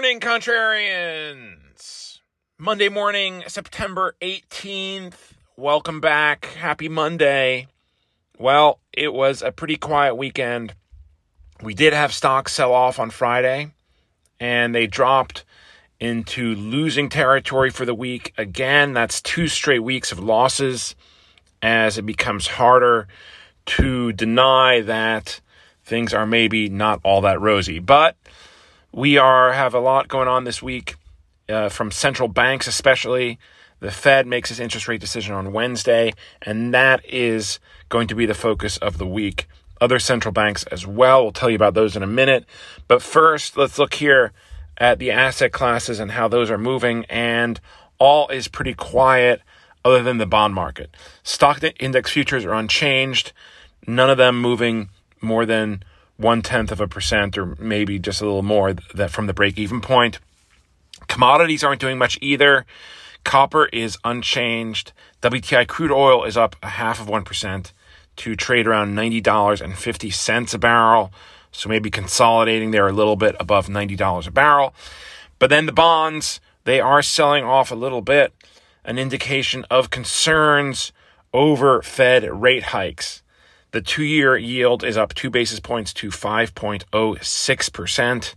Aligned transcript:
morning, 0.00 0.18
contrarians. 0.18 2.20
Monday 2.56 2.88
morning, 2.88 3.44
September 3.48 4.14
18th. 4.22 5.34
Welcome 5.58 6.00
back. 6.00 6.46
Happy 6.46 6.88
Monday. 6.88 7.66
Well, 8.38 8.78
it 8.94 9.12
was 9.12 9.42
a 9.42 9.52
pretty 9.52 9.76
quiet 9.76 10.14
weekend. 10.14 10.72
We 11.62 11.74
did 11.74 11.92
have 11.92 12.14
stocks 12.14 12.54
sell 12.54 12.72
off 12.72 12.98
on 12.98 13.10
Friday, 13.10 13.72
and 14.40 14.74
they 14.74 14.86
dropped 14.86 15.44
into 16.00 16.54
losing 16.54 17.10
territory 17.10 17.68
for 17.68 17.84
the 17.84 17.94
week. 17.94 18.32
Again, 18.38 18.94
that's 18.94 19.20
two 19.20 19.48
straight 19.48 19.82
weeks 19.82 20.12
of 20.12 20.18
losses 20.18 20.96
as 21.60 21.98
it 21.98 22.06
becomes 22.06 22.46
harder 22.46 23.06
to 23.66 24.14
deny 24.14 24.80
that 24.80 25.42
things 25.84 26.14
are 26.14 26.24
maybe 26.24 26.70
not 26.70 27.00
all 27.04 27.20
that 27.20 27.38
rosy. 27.38 27.80
But 27.80 28.16
we 28.92 29.18
are 29.18 29.52
have 29.52 29.74
a 29.74 29.80
lot 29.80 30.08
going 30.08 30.28
on 30.28 30.44
this 30.44 30.62
week 30.62 30.96
uh, 31.48 31.68
from 31.68 31.90
central 31.90 32.28
banks, 32.28 32.66
especially. 32.66 33.38
The 33.80 33.90
Fed 33.90 34.26
makes 34.26 34.50
its 34.50 34.60
interest 34.60 34.88
rate 34.88 35.00
decision 35.00 35.34
on 35.34 35.52
Wednesday, 35.52 36.12
and 36.42 36.74
that 36.74 37.02
is 37.06 37.58
going 37.88 38.08
to 38.08 38.14
be 38.14 38.26
the 38.26 38.34
focus 38.34 38.76
of 38.76 38.98
the 38.98 39.06
week. 39.06 39.48
Other 39.80 39.98
central 39.98 40.32
banks 40.32 40.64
as 40.64 40.86
well. 40.86 41.22
We'll 41.22 41.32
tell 41.32 41.48
you 41.48 41.56
about 41.56 41.72
those 41.72 41.96
in 41.96 42.02
a 42.02 42.06
minute. 42.06 42.44
But 42.88 43.00
first, 43.00 43.56
let's 43.56 43.78
look 43.78 43.94
here 43.94 44.32
at 44.76 44.98
the 44.98 45.10
asset 45.10 45.52
classes 45.52 45.98
and 45.98 46.10
how 46.10 46.28
those 46.28 46.50
are 46.50 46.58
moving. 46.58 47.06
And 47.06 47.58
all 47.98 48.28
is 48.28 48.48
pretty 48.48 48.74
quiet 48.74 49.40
other 49.82 50.02
than 50.02 50.18
the 50.18 50.26
bond 50.26 50.54
market. 50.54 50.94
Stock 51.22 51.62
index 51.78 52.10
futures 52.10 52.44
are 52.44 52.52
unchanged, 52.52 53.32
none 53.86 54.10
of 54.10 54.18
them 54.18 54.40
moving 54.40 54.90
more 55.22 55.46
than 55.46 55.82
one 56.20 56.42
tenth 56.42 56.70
of 56.70 56.80
a 56.80 56.86
percent 56.86 57.38
or 57.38 57.56
maybe 57.58 57.98
just 57.98 58.20
a 58.20 58.24
little 58.24 58.42
more 58.42 58.74
that 58.94 59.10
from 59.10 59.26
the 59.26 59.34
break 59.34 59.58
even 59.58 59.80
point. 59.80 60.18
Commodities 61.08 61.64
aren't 61.64 61.80
doing 61.80 61.98
much 61.98 62.18
either. 62.20 62.66
Copper 63.24 63.66
is 63.66 63.98
unchanged. 64.04 64.92
WTI 65.22 65.66
crude 65.66 65.90
oil 65.90 66.24
is 66.24 66.36
up 66.36 66.56
a 66.62 66.68
half 66.68 67.00
of 67.00 67.06
1% 67.06 67.72
to 68.16 68.36
trade 68.36 68.66
around 68.66 68.94
$90.50 68.94 70.54
a 70.54 70.58
barrel. 70.58 71.12
So 71.52 71.68
maybe 71.68 71.90
consolidating 71.90 72.70
there 72.70 72.86
a 72.86 72.92
little 72.92 73.16
bit 73.16 73.34
above 73.40 73.66
$90 73.66 74.26
a 74.26 74.30
barrel. 74.30 74.74
But 75.38 75.50
then 75.50 75.66
the 75.66 75.72
bonds, 75.72 76.40
they 76.64 76.80
are 76.80 77.02
selling 77.02 77.44
off 77.44 77.70
a 77.70 77.74
little 77.74 78.02
bit, 78.02 78.32
an 78.84 78.98
indication 78.98 79.64
of 79.70 79.90
concerns 79.90 80.92
over 81.32 81.82
Fed 81.82 82.24
rate 82.30 82.64
hikes. 82.64 83.22
The 83.72 83.80
two 83.80 84.02
year 84.02 84.36
yield 84.36 84.82
is 84.82 84.96
up 84.96 85.14
two 85.14 85.30
basis 85.30 85.60
points 85.60 85.92
to 85.94 86.08
5.06%, 86.08 88.34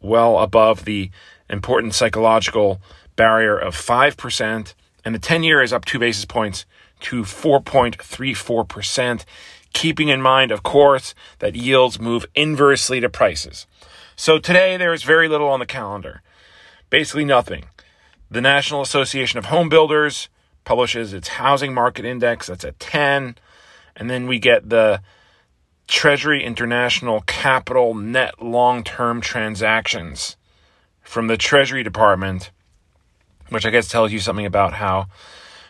well 0.00 0.38
above 0.38 0.84
the 0.84 1.10
important 1.48 1.94
psychological 1.94 2.82
barrier 3.16 3.56
of 3.56 3.74
5%. 3.74 4.74
And 5.04 5.14
the 5.14 5.18
10 5.18 5.42
year 5.42 5.62
is 5.62 5.72
up 5.72 5.86
two 5.86 5.98
basis 5.98 6.26
points 6.26 6.66
to 7.00 7.22
4.34%, 7.22 9.24
keeping 9.72 10.08
in 10.08 10.20
mind, 10.20 10.52
of 10.52 10.62
course, 10.62 11.14
that 11.38 11.54
yields 11.54 11.98
move 11.98 12.26
inversely 12.34 13.00
to 13.00 13.08
prices. 13.08 13.66
So 14.14 14.38
today 14.38 14.76
there 14.76 14.92
is 14.92 15.02
very 15.02 15.28
little 15.28 15.48
on 15.48 15.60
the 15.60 15.66
calendar. 15.66 16.20
Basically 16.90 17.24
nothing. 17.24 17.64
The 18.30 18.42
National 18.42 18.82
Association 18.82 19.38
of 19.38 19.46
Home 19.46 19.70
Builders 19.70 20.28
publishes 20.64 21.14
its 21.14 21.28
housing 21.28 21.72
market 21.72 22.04
index, 22.04 22.48
that's 22.48 22.64
at 22.64 22.78
10. 22.78 23.36
And 23.96 24.08
then 24.08 24.26
we 24.26 24.38
get 24.38 24.68
the 24.68 25.02
Treasury 25.86 26.44
International 26.44 27.22
Capital 27.22 27.94
Net 27.94 28.42
Long 28.42 28.84
Term 28.84 29.20
Transactions 29.20 30.36
from 31.02 31.26
the 31.26 31.36
Treasury 31.36 31.82
Department, 31.82 32.50
which 33.48 33.66
I 33.66 33.70
guess 33.70 33.88
tells 33.88 34.12
you 34.12 34.20
something 34.20 34.46
about 34.46 34.74
how 34.74 35.08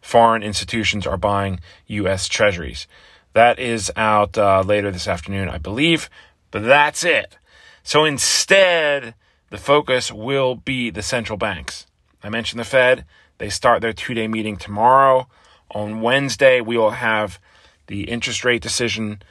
foreign 0.00 0.42
institutions 0.42 1.06
are 1.06 1.16
buying 1.16 1.58
U.S. 1.86 2.28
Treasuries. 2.28 2.86
That 3.32 3.58
is 3.58 3.90
out 3.96 4.38
uh, 4.38 4.62
later 4.64 4.92
this 4.92 5.08
afternoon, 5.08 5.48
I 5.48 5.58
believe, 5.58 6.08
but 6.52 6.62
that's 6.62 7.04
it. 7.04 7.36
So 7.82 8.04
instead, 8.04 9.14
the 9.50 9.58
focus 9.58 10.12
will 10.12 10.54
be 10.54 10.90
the 10.90 11.02
central 11.02 11.36
banks. 11.36 11.86
I 12.22 12.28
mentioned 12.28 12.60
the 12.60 12.64
Fed. 12.64 13.04
They 13.38 13.48
start 13.48 13.82
their 13.82 13.92
two 13.92 14.14
day 14.14 14.28
meeting 14.28 14.56
tomorrow. 14.56 15.28
On 15.70 16.00
Wednesday, 16.00 16.60
we 16.60 16.78
will 16.78 16.92
have 16.92 17.40
the 17.86 18.04
interest 18.04 18.44
rate 18.44 18.62
decision, 18.62 19.22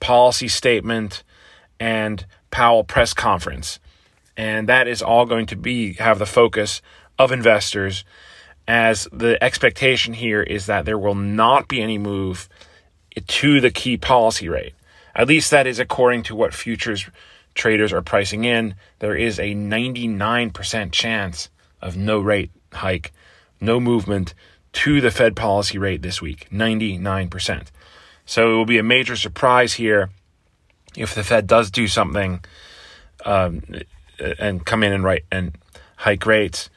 policy 0.00 0.48
statement, 0.48 1.22
and 1.80 2.26
Powell 2.50 2.84
press 2.84 3.12
conference. 3.14 3.78
And 4.36 4.68
that 4.68 4.86
is 4.86 5.02
all 5.02 5.26
going 5.26 5.46
to 5.46 5.56
be 5.56 5.94
have 5.94 6.18
the 6.18 6.26
focus 6.26 6.80
of 7.18 7.32
investors 7.32 8.04
as 8.68 9.08
the 9.10 9.42
expectation 9.42 10.14
here 10.14 10.42
is 10.42 10.66
that 10.66 10.84
there 10.84 10.98
will 10.98 11.14
not 11.14 11.68
be 11.68 11.82
any 11.82 11.98
move 11.98 12.48
to 13.26 13.60
the 13.60 13.70
key 13.70 13.96
policy 13.96 14.48
rate. 14.48 14.74
At 15.14 15.26
least 15.26 15.50
that 15.50 15.66
is 15.66 15.80
according 15.80 16.22
to 16.24 16.36
what 16.36 16.54
futures 16.54 17.08
traders 17.54 17.92
are 17.92 18.02
pricing 18.02 18.44
in. 18.44 18.74
There 19.00 19.16
is 19.16 19.40
a 19.40 19.54
99% 19.54 20.92
chance 20.92 21.48
of 21.80 21.96
no 21.96 22.20
rate 22.20 22.50
hike, 22.72 23.12
no 23.60 23.80
movement 23.80 24.34
to 24.74 25.00
the 25.00 25.10
Fed 25.10 25.34
policy 25.34 25.78
rate 25.78 26.02
this 26.02 26.20
week. 26.22 26.46
99%. 26.52 27.68
So 28.28 28.52
it 28.52 28.54
will 28.56 28.66
be 28.66 28.76
a 28.76 28.82
major 28.82 29.16
surprise 29.16 29.72
here 29.72 30.10
if 30.94 31.14
the 31.14 31.24
Fed 31.24 31.46
does 31.46 31.70
do 31.70 31.88
something 31.88 32.44
um, 33.24 33.62
and 34.38 34.66
come 34.66 34.82
in 34.84 34.92
and 34.92 35.02
write 35.02 35.24
and 35.32 35.56
hike 35.96 36.26
rates. 36.26 36.68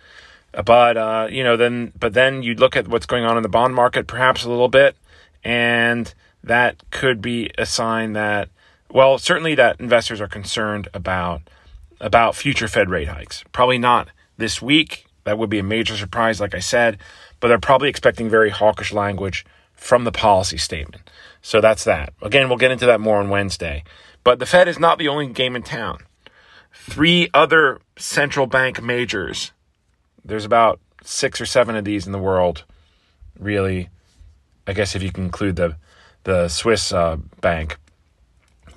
But 0.54 0.96
uh, 0.96 1.28
you 1.30 1.44
know, 1.44 1.58
then 1.58 1.92
but 2.00 2.14
then 2.14 2.42
you 2.42 2.56
look 2.56 2.78
at 2.78 2.88
what's 2.88 3.06
going 3.06 3.26
on 3.26 3.36
in 3.36 3.44
the 3.44 3.50
bond 3.50 3.76
market, 3.76 4.08
perhaps 4.08 4.46
a 4.46 4.50
little 4.50 4.70
bit, 4.70 4.96
and 5.44 6.14
that 6.42 6.90
could 6.90 7.22
be 7.22 7.52
a 7.58 7.66
sign 7.66 8.14
that 8.14 8.48
well, 8.90 9.18
certainly 9.18 9.54
that 9.56 9.78
investors 9.82 10.22
are 10.22 10.30
concerned 10.30 10.88
about 10.94 11.42
about 12.00 12.34
future 12.34 12.70
Fed 12.70 12.90
rate 12.90 13.10
hikes. 13.10 13.44
Probably 13.52 13.78
not 13.78 14.08
this 14.38 14.62
week. 14.62 15.06
That 15.26 15.38
would 15.38 15.50
be 15.50 15.60
a 15.60 15.64
major 15.64 15.98
surprise, 15.98 16.40
like 16.40 16.56
I 16.56 16.60
said, 16.60 16.98
but 17.42 17.50
they're 17.50 17.60
probably 17.60 17.90
expecting 17.90 18.30
very 18.30 18.52
hawkish 18.52 18.94
language 18.94 19.46
from 19.82 20.04
the 20.04 20.12
policy 20.12 20.58
statement. 20.58 21.10
So 21.42 21.60
that's 21.60 21.84
that. 21.86 22.14
Again, 22.22 22.48
we'll 22.48 22.60
get 22.60 22.70
into 22.70 22.86
that 22.86 23.02
more 23.02 23.18
on 23.18 23.30
Wednesday. 23.30 23.84
But 24.24 24.38
the 24.38 24.46
Fed 24.46 24.68
is 24.68 24.78
not 24.78 25.00
the 25.00 25.08
only 25.08 25.26
game 25.28 25.56
in 25.56 25.64
town. 25.64 26.04
Three 26.72 27.30
other 27.34 27.82
central 27.98 28.46
bank 28.46 28.82
majors, 28.82 29.52
there's 30.24 30.46
about 30.46 30.80
six 31.04 31.42
or 31.42 31.48
seven 31.48 31.76
of 31.76 31.84
these 31.84 32.06
in 32.06 32.12
the 32.12 32.20
world, 32.20 32.64
really. 33.40 33.90
I 34.68 34.74
guess 34.74 34.96
if 34.96 35.02
you 35.02 35.12
can 35.12 35.26
include 35.26 35.56
the, 35.56 35.78
the 36.26 36.48
Swiss 36.48 36.94
uh, 36.94 37.18
bank. 37.42 37.78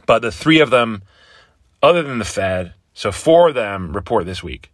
But 0.06 0.22
the 0.22 0.32
three 0.32 0.60
of 0.60 0.70
them, 0.70 1.02
other 1.82 2.02
than 2.02 2.18
the 2.18 2.24
Fed, 2.24 2.72
so 2.94 3.12
four 3.12 3.50
of 3.50 3.54
them 3.54 3.92
report 3.92 4.24
this 4.24 4.42
week. 4.42 4.72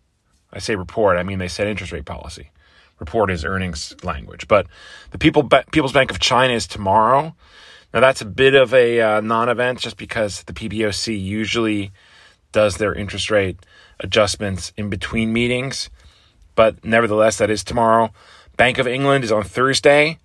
I 0.52 0.60
say 0.60 0.76
report, 0.76 1.18
I 1.18 1.24
mean 1.24 1.40
they 1.40 1.48
set 1.48 1.66
interest 1.66 1.92
rate 1.92 2.04
policy 2.04 2.50
report 3.00 3.30
is 3.30 3.44
earnings 3.44 3.94
language. 4.02 4.46
But 4.46 4.66
the 5.10 5.18
People 5.18 5.48
People's 5.72 5.92
Bank 5.92 6.10
of 6.10 6.20
China 6.20 6.54
is 6.54 6.66
tomorrow. 6.66 7.34
Now 7.92 8.00
that's 8.00 8.20
a 8.20 8.26
bit 8.26 8.54
of 8.54 8.72
a 8.72 9.00
uh, 9.00 9.20
non-event 9.20 9.80
just 9.80 9.96
because 9.96 10.44
the 10.44 10.52
PBOC 10.52 11.20
usually 11.20 11.90
does 12.52 12.76
their 12.76 12.94
interest 12.94 13.30
rate 13.30 13.58
adjustments 13.98 14.72
in 14.76 14.90
between 14.90 15.32
meetings. 15.32 15.90
But 16.54 16.84
nevertheless, 16.84 17.38
that 17.38 17.50
is 17.50 17.64
tomorrow. 17.64 18.10
Bank 18.56 18.78
of 18.78 18.86
England 18.86 19.24
is 19.24 19.32
on 19.32 19.42
Thursday. 19.42 20.18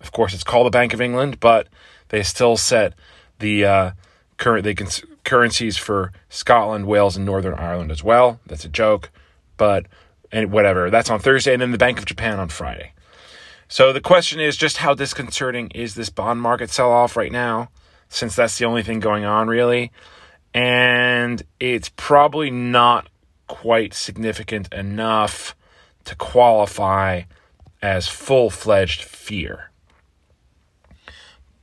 Of 0.00 0.12
course, 0.12 0.34
it's 0.34 0.44
called 0.44 0.66
the 0.66 0.70
Bank 0.70 0.92
of 0.94 1.00
England, 1.00 1.40
but 1.40 1.68
they 2.08 2.22
still 2.22 2.56
set 2.56 2.94
the 3.38 3.64
uh, 3.64 3.90
current 4.36 4.64
they 4.64 4.74
cons- 4.74 5.04
currencies 5.24 5.76
for 5.76 6.12
Scotland, 6.28 6.86
Wales, 6.86 7.16
and 7.16 7.26
Northern 7.26 7.54
Ireland 7.54 7.90
as 7.90 8.02
well. 8.02 8.40
That's 8.46 8.64
a 8.64 8.68
joke, 8.68 9.10
but 9.56 9.86
and 10.32 10.50
whatever. 10.50 10.90
That's 10.90 11.10
on 11.10 11.20
Thursday, 11.20 11.52
and 11.52 11.62
then 11.62 11.70
the 11.70 11.78
Bank 11.78 11.98
of 11.98 12.06
Japan 12.06 12.40
on 12.40 12.48
Friday. 12.48 12.92
So 13.68 13.92
the 13.92 14.00
question 14.00 14.40
is 14.40 14.56
just 14.56 14.78
how 14.78 14.94
disconcerting 14.94 15.70
is 15.70 15.94
this 15.94 16.10
bond 16.10 16.40
market 16.40 16.70
sell 16.70 16.90
off 16.90 17.16
right 17.16 17.32
now, 17.32 17.70
since 18.08 18.34
that's 18.34 18.58
the 18.58 18.64
only 18.64 18.82
thing 18.82 19.00
going 19.00 19.24
on 19.24 19.48
really, 19.48 19.92
and 20.52 21.42
it's 21.60 21.90
probably 21.96 22.50
not 22.50 23.08
quite 23.46 23.94
significant 23.94 24.72
enough 24.72 25.54
to 26.04 26.14
qualify 26.16 27.22
as 27.80 28.08
full 28.08 28.50
fledged 28.50 29.02
fear. 29.02 29.70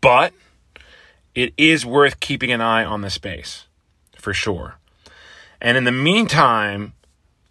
But 0.01 0.33
it 1.35 1.53
is 1.57 1.85
worth 1.85 2.19
keeping 2.19 2.51
an 2.51 2.61
eye 2.61 2.83
on 2.83 3.01
the 3.01 3.09
space 3.09 3.65
for 4.15 4.33
sure. 4.33 4.77
And 5.61 5.77
in 5.77 5.83
the 5.83 5.91
meantime, 5.91 6.93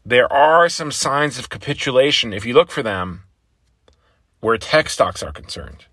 there 0.09 0.33
are 0.33 0.71
some 0.71 0.91
signs 0.91 1.39
of 1.39 1.51
capitulation 1.51 2.33
if 2.33 2.47
you 2.47 2.55
look 2.55 2.71
for 2.71 2.83
them 2.83 3.25
where 4.41 4.57
tech 4.57 4.89
stocks 4.89 5.23
are 5.23 5.33
concerned. 5.33 5.85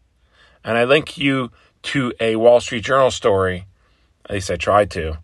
And 0.63 0.77
I 0.77 0.85
link 0.85 1.17
you 1.17 1.51
to 1.83 2.13
a 2.21 2.37
Wall 2.37 2.61
Street 2.61 2.85
Journal 2.85 3.11
story, 3.11 3.65
at 4.23 4.31
least 4.31 4.49
I 4.49 4.55
tried 4.55 4.89
to, 4.91 5.17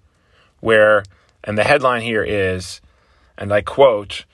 where, 0.59 1.03
and 1.41 1.57
the 1.57 1.63
headline 1.63 2.01
here 2.01 2.23
is 2.23 2.81
and 3.37 3.53
I 3.53 3.61
quote, 3.61 4.25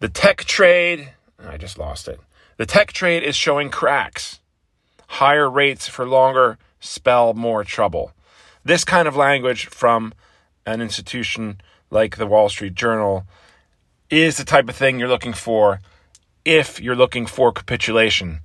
the 0.00 0.08
tech 0.08 0.44
trade, 0.44 1.12
I 1.38 1.58
just 1.58 1.78
lost 1.78 2.08
it. 2.08 2.18
The 2.56 2.66
tech 2.66 2.92
trade 2.92 3.22
is 3.22 3.36
showing 3.36 3.68
cracks. 3.68 4.40
Higher 5.06 5.50
rates 5.50 5.86
for 5.86 6.06
longer 6.06 6.56
spell 6.80 7.34
more 7.34 7.62
trouble. 7.62 8.12
This 8.64 8.84
kind 8.84 9.06
of 9.06 9.16
language 9.16 9.66
from 9.66 10.14
an 10.64 10.80
institution 10.80 11.60
like 11.90 12.16
the 12.16 12.26
Wall 12.26 12.48
Street 12.48 12.74
Journal 12.74 13.26
is 14.12 14.36
the 14.36 14.44
type 14.44 14.68
of 14.68 14.76
thing 14.76 14.98
you're 14.98 15.08
looking 15.08 15.32
for 15.32 15.80
if 16.44 16.78
you're 16.78 16.94
looking 16.94 17.24
for 17.24 17.50
capitulation. 17.50 18.40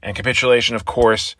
And 0.00 0.14
capitulation, 0.14 0.76
of 0.76 0.84
course, 0.84 1.34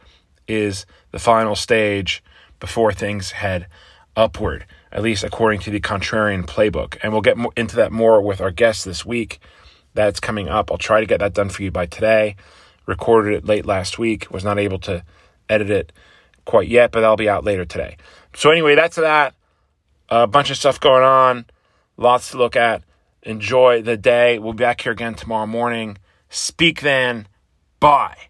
is 0.48 0.84
the 1.12 1.20
final 1.20 1.54
stage 1.54 2.20
before 2.58 2.92
things 2.92 3.30
head 3.30 3.68
upward, 4.16 4.66
at 4.90 5.02
least 5.02 5.22
according 5.22 5.60
to 5.60 5.70
the 5.70 5.80
contrarian 5.80 6.44
playbook. 6.44 6.98
And 7.04 7.12
we'll 7.12 7.22
get 7.22 7.36
into 7.56 7.76
that 7.76 7.92
more 7.92 8.20
with 8.20 8.40
our 8.40 8.50
guests 8.50 8.82
this 8.82 9.06
week. 9.06 9.38
That's 9.94 10.18
coming 10.18 10.48
up. 10.48 10.72
I'll 10.72 10.78
try 10.78 10.98
to 10.98 11.06
get 11.06 11.20
that 11.20 11.34
done 11.34 11.48
for 11.48 11.62
you 11.62 11.70
by 11.70 11.86
today. 11.86 12.34
Recorded 12.84 13.34
it 13.34 13.46
late 13.46 13.64
last 13.64 13.96
week, 13.96 14.28
was 14.28 14.42
not 14.42 14.58
able 14.58 14.80
to 14.80 15.04
edit 15.48 15.70
it 15.70 15.92
quite 16.44 16.66
yet, 16.66 16.90
but 16.90 17.02
that'll 17.02 17.16
be 17.16 17.28
out 17.28 17.44
later 17.44 17.64
today. 17.64 17.96
So, 18.34 18.50
anyway, 18.50 18.74
that's 18.74 18.96
that. 18.96 19.34
A 20.08 20.26
bunch 20.26 20.50
of 20.50 20.56
stuff 20.56 20.80
going 20.80 21.04
on, 21.04 21.46
lots 21.96 22.32
to 22.32 22.38
look 22.38 22.56
at. 22.56 22.82
Enjoy 23.22 23.82
the 23.82 23.96
day. 23.96 24.38
We'll 24.38 24.52
be 24.52 24.64
back 24.64 24.82
here 24.82 24.92
again 24.92 25.14
tomorrow 25.14 25.46
morning. 25.46 25.98
Speak 26.28 26.80
then. 26.80 27.28
Bye. 27.80 28.28